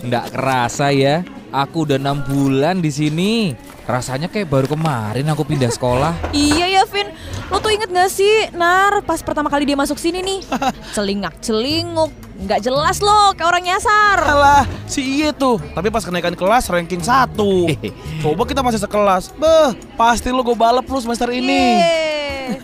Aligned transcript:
Nggak 0.00 0.32
kerasa 0.32 0.88
ya, 0.96 1.20
aku 1.52 1.84
udah 1.84 2.00
enam 2.00 2.24
bulan 2.24 2.80
di 2.80 2.88
sini. 2.88 3.52
Rasanya 3.84 4.30
kayak 4.30 4.48
baru 4.48 4.66
kemarin 4.70 5.26
aku 5.28 5.44
pindah 5.44 5.68
sekolah. 5.68 6.14
Iya 6.36 6.80
ya 6.80 6.82
Vin, 6.88 7.10
lo 7.50 7.58
tuh 7.58 7.74
inget 7.74 7.90
gak 7.90 8.06
sih 8.08 8.48
Nar 8.54 9.02
pas 9.02 9.18
pertama 9.20 9.50
kali 9.50 9.66
dia 9.66 9.74
masuk 9.74 9.98
sini 9.98 10.22
nih 10.22 10.40
Celingak 10.94 11.42
celinguk, 11.42 12.08
nggak 12.46 12.62
jelas 12.62 13.02
lo 13.02 13.34
kayak 13.34 13.50
orang 13.50 13.64
nyasar 13.66 14.18
Alah, 14.22 14.64
si 14.86 15.02
Iye 15.02 15.34
tuh. 15.34 15.58
Tapi 15.74 15.90
pas 15.90 16.06
kenaikan 16.06 16.32
kelas 16.32 16.70
ranking 16.70 17.02
satu. 17.02 17.66
Coba 18.22 18.42
kita 18.46 18.62
masih 18.62 18.80
sekelas. 18.80 19.34
Beh, 19.36 19.74
pasti 19.98 20.30
lo 20.32 20.40
gue 20.40 20.54
balap 20.56 20.86
lu 20.86 20.98
semester 21.02 21.28
ini. 21.28 21.76
Yeay. 21.76 22.56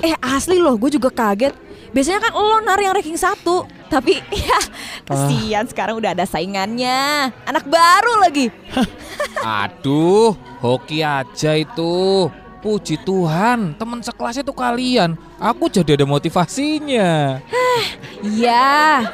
eh 0.00 0.14
asli 0.22 0.56
loh, 0.56 0.78
gue 0.78 0.88
juga 0.88 1.10
kaget 1.10 1.52
Biasanya 1.94 2.18
kan 2.18 2.32
lo 2.34 2.58
Nar 2.58 2.82
yang 2.82 2.90
ranking 2.90 3.14
satu 3.14 3.70
Tapi 3.86 4.18
ya 4.44 4.58
kesian 5.06 5.64
sekarang 5.70 6.02
udah 6.02 6.10
ada 6.10 6.26
saingannya 6.26 7.30
Anak 7.46 7.70
baru 7.70 8.18
lagi 8.26 8.50
Aduh, 9.44 10.34
hoki 10.64 11.04
aja 11.04 11.52
itu. 11.54 12.26
Puji 12.64 12.96
Tuhan, 13.04 13.76
teman 13.76 14.00
sekelas 14.00 14.40
itu 14.40 14.48
kalian. 14.56 15.20
Aku 15.36 15.68
jadi 15.68 16.00
ada 16.00 16.08
motivasinya. 16.08 17.44
Iya 18.24 19.04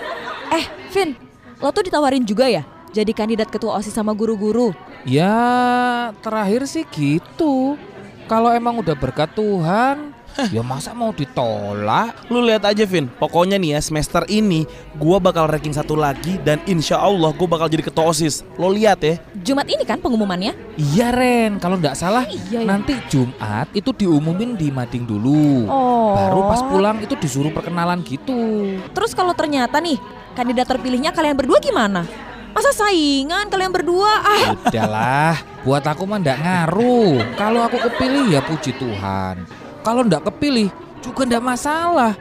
Eh 0.54 0.64
Vin, 0.94 1.18
lo 1.58 1.74
tuh 1.74 1.82
ditawarin 1.82 2.22
juga 2.22 2.46
ya 2.46 2.62
Jadi 2.94 3.10
kandidat 3.10 3.50
ketua 3.50 3.74
OSIS 3.82 3.90
sama 3.90 4.14
guru-guru 4.14 4.70
Ya, 5.08 6.12
terakhir 6.20 6.68
sih 6.68 6.84
gitu. 6.92 7.80
Kalau 8.28 8.52
emang 8.52 8.84
udah 8.84 8.92
berkat 8.92 9.32
Tuhan, 9.32 10.12
ya 10.54 10.62
masa 10.62 10.92
mau 10.92 11.10
ditolak? 11.10 12.30
Lu 12.30 12.40
lihat 12.40 12.64
aja 12.64 12.84
Vin, 12.84 13.06
pokoknya 13.08 13.56
nih 13.56 13.76
ya 13.76 13.80
semester 13.80 14.22
ini 14.26 14.64
gua 14.96 15.18
bakal 15.18 15.46
ranking 15.46 15.74
satu 15.74 15.94
lagi 15.94 16.38
dan 16.42 16.60
insya 16.64 16.96
Allah 16.96 17.34
gua 17.34 17.48
bakal 17.48 17.66
jadi 17.66 17.82
ketua 17.82 18.08
OSIS. 18.08 18.42
Lo 18.56 18.70
lihat 18.70 19.00
ya. 19.02 19.18
Jumat 19.40 19.66
ini 19.66 19.82
kan 19.88 19.96
pengumumannya 19.98 20.52
Iya 20.76 21.10
Ren, 21.10 21.56
kalau 21.56 21.80
nggak 21.80 21.96
salah 21.96 22.28
Iya 22.28 22.60
ya. 22.60 22.68
nanti 22.68 22.92
Jumat 23.08 23.72
itu 23.72 23.90
diumumin 23.90 24.54
di 24.54 24.68
Mading 24.68 25.08
dulu. 25.08 25.64
Oh 25.66 26.12
Baru 26.12 26.40
pas 26.46 26.60
pulang 26.60 27.00
itu 27.00 27.14
disuruh 27.16 27.50
perkenalan 27.50 28.02
gitu. 28.04 28.76
Terus 28.92 29.16
kalau 29.16 29.32
ternyata 29.32 29.80
nih 29.80 29.96
kandidat 30.32 30.68
terpilihnya 30.68 31.10
kalian 31.10 31.36
berdua 31.36 31.58
gimana? 31.58 32.04
Masa 32.50 32.74
saingan 32.74 33.46
kalian 33.46 33.70
berdua? 33.70 34.10
Ah, 34.26 34.58
Udahlah, 34.66 35.34
buat 35.62 35.86
aku 35.86 36.02
mah 36.02 36.18
ndak 36.18 36.38
ngaruh. 36.42 37.22
Kalau 37.38 37.62
aku 37.62 37.78
kepilih 37.78 38.26
ya 38.26 38.42
puji 38.42 38.74
Tuhan. 38.74 39.46
Kalau 39.80 40.04
ndak 40.04 40.28
kepilih 40.28 40.68
juga 41.00 41.24
ndak 41.24 41.44
masalah. 41.44 42.12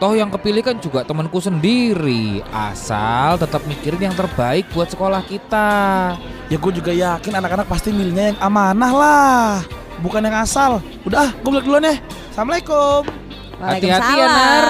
Toh 0.00 0.16
yang 0.16 0.32
kepilih 0.32 0.64
kan 0.64 0.80
juga 0.80 1.04
temanku 1.04 1.44
sendiri. 1.44 2.40
Asal 2.48 3.36
tetap 3.36 3.60
mikirin 3.68 4.08
yang 4.08 4.16
terbaik 4.16 4.64
buat 4.72 4.88
sekolah 4.88 5.20
kita. 5.28 5.68
Ya 6.48 6.56
gue 6.56 6.72
juga 6.72 6.88
yakin 6.88 7.36
anak-anak 7.36 7.68
pasti 7.68 7.92
milihnya 7.92 8.32
yang 8.32 8.38
amanah 8.40 8.92
lah. 8.96 9.60
Bukan 10.00 10.24
yang 10.24 10.40
asal. 10.40 10.80
Udah, 11.04 11.28
ah, 11.28 11.30
gue 11.36 11.50
balik 11.52 11.68
duluan 11.68 11.84
ya. 11.84 12.00
Assalamualaikum. 12.32 13.04
Hati-hati 13.60 14.12
ya, 14.16 14.26
Nar. 14.32 14.64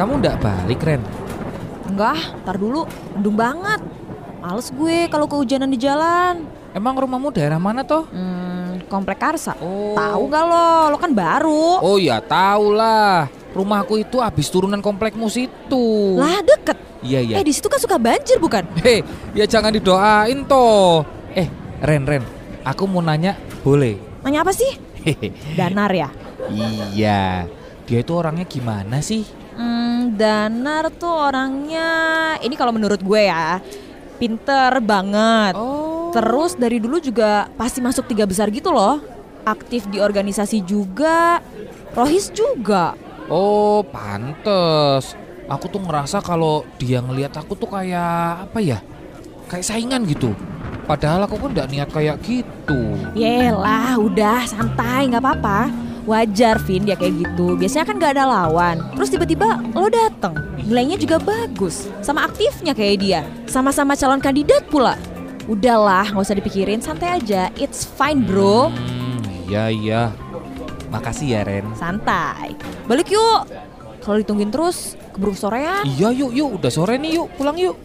Kamu 0.00 0.16
ndak 0.16 0.40
balik 0.40 0.80
Ren? 0.80 1.04
Enggak, 1.84 2.32
ntar 2.40 2.56
dulu. 2.56 2.88
Mendung 3.12 3.36
banget. 3.36 3.84
Males 4.40 4.72
gue 4.72 5.04
kalau 5.12 5.28
kehujanan 5.28 5.68
di 5.68 5.76
jalan. 5.76 6.48
Emang 6.72 6.96
rumahmu 6.96 7.28
daerah 7.28 7.60
mana 7.60 7.84
toh? 7.84 8.08
Hmm, 8.08 8.80
komplek 8.88 9.20
Karsa. 9.20 9.52
Oh. 9.60 9.92
Tahu 9.92 10.22
gak 10.32 10.44
lo? 10.48 10.72
Lo 10.88 10.96
kan 10.96 11.12
baru. 11.12 11.84
Oh 11.84 12.00
ya 12.00 12.16
tahu 12.24 12.72
lah. 12.72 13.28
Rumahku 13.52 14.00
itu 14.00 14.24
habis 14.24 14.48
turunan 14.48 14.80
komplekmu 14.80 15.28
situ. 15.28 16.16
Lah 16.16 16.40
deket. 16.40 16.80
Iya 17.04 17.20
iya. 17.20 17.34
Eh 17.36 17.44
di 17.44 17.52
situ 17.52 17.68
kan 17.68 17.76
suka 17.76 18.00
banjir 18.00 18.40
bukan? 18.40 18.64
Hei, 18.80 19.04
ya 19.36 19.44
jangan 19.44 19.68
didoain 19.68 20.48
toh. 20.48 21.04
Eh, 21.36 21.52
Ren 21.84 22.08
Ren, 22.08 22.24
aku 22.64 22.88
mau 22.88 23.04
nanya, 23.04 23.36
boleh? 23.60 24.00
Nanya 24.24 24.48
apa 24.48 24.56
sih? 24.56 24.80
Danar 25.60 25.92
ya? 25.92 26.08
iya. 26.96 27.44
Dia 27.84 27.98
itu 28.00 28.16
orangnya 28.16 28.48
gimana 28.48 29.04
sih? 29.04 29.39
Danar 30.10 30.90
tuh 30.94 31.30
orangnya 31.30 31.88
ini 32.42 32.54
kalau 32.58 32.74
menurut 32.74 32.98
gue 32.98 33.22
ya 33.30 33.62
pinter 34.20 34.82
banget. 34.84 35.54
Oh. 35.56 36.12
Terus 36.12 36.58
dari 36.58 36.82
dulu 36.82 36.98
juga 36.98 37.48
pasti 37.54 37.78
masuk 37.80 38.10
tiga 38.10 38.26
besar 38.26 38.50
gitu 38.50 38.74
loh. 38.74 39.00
Aktif 39.46 39.88
di 39.88 40.02
organisasi 40.02 40.60
juga. 40.66 41.40
Rohis 41.96 42.28
juga. 42.30 42.94
Oh, 43.30 43.82
pantes. 43.86 45.16
Aku 45.50 45.66
tuh 45.66 45.82
ngerasa 45.82 46.22
kalau 46.22 46.62
dia 46.78 47.02
ngelihat 47.02 47.34
aku 47.34 47.58
tuh 47.58 47.66
kayak 47.66 48.46
apa 48.50 48.58
ya? 48.62 48.78
Kayak 49.50 49.66
saingan 49.66 50.06
gitu. 50.06 50.30
Padahal 50.86 51.26
aku 51.26 51.38
kan 51.38 51.50
nggak 51.54 51.70
niat 51.70 51.88
kayak 51.90 52.18
gitu. 52.22 52.98
Yelah, 53.14 53.98
udah 53.98 54.46
santai 54.46 55.10
nggak 55.10 55.22
apa-apa. 55.22 55.89
Wajar 56.08 56.56
Vin 56.64 56.88
dia 56.88 56.96
kayak 56.96 57.20
gitu. 57.20 57.56
Biasanya 57.56 57.84
kan 57.84 57.96
gak 58.00 58.12
ada 58.16 58.24
lawan. 58.24 58.76
Terus 58.96 59.10
tiba-tiba 59.12 59.60
lo 59.76 59.88
dateng. 59.88 60.34
Nilainya 60.60 60.96
juga 60.96 61.20
bagus. 61.20 61.88
Sama 62.00 62.24
aktifnya 62.28 62.72
kayak 62.72 62.96
dia. 63.00 63.20
Sama-sama 63.50 63.96
calon 63.96 64.20
kandidat 64.22 64.64
pula. 64.70 64.96
Udahlah, 65.50 66.06
nggak 66.14 66.24
usah 66.24 66.38
dipikirin. 66.38 66.78
Santai 66.78 67.18
aja. 67.18 67.50
It's 67.58 67.82
fine 67.82 68.22
bro. 68.22 68.70
Hmm, 68.70 69.18
iya 69.50 69.66
iya. 69.68 70.02
Makasih 70.90 71.26
ya 71.26 71.40
Ren. 71.46 71.66
Santai. 71.74 72.54
Balik 72.86 73.10
yuk. 73.10 73.46
Kalau 74.00 74.16
ditungguin 74.16 74.48
terus, 74.48 74.96
keburu 75.12 75.36
sore 75.36 75.60
ya. 75.60 75.84
Iya 75.84 76.08
yuk 76.16 76.32
yuk, 76.32 76.48
udah 76.56 76.72
sore 76.72 76.96
nih 76.96 77.20
yuk, 77.20 77.28
pulang 77.36 77.56
yuk. 77.60 77.76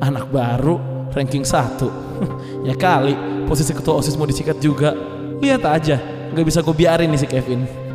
Anak 0.00 0.32
baru, 0.32 0.80
ranking 1.12 1.44
satu. 1.44 2.09
Ya 2.68 2.74
kali, 2.76 3.14
posisi 3.46 3.72
ketua 3.74 3.98
OSIS 4.00 4.16
mau 4.16 4.28
disikat 4.28 4.60
juga. 4.60 4.94
Lihat 5.40 5.62
aja, 5.64 5.96
nggak 6.32 6.46
bisa 6.46 6.60
gue 6.60 6.74
biarin 6.76 7.10
nih 7.10 7.20
si 7.20 7.26
Kevin. 7.26 7.89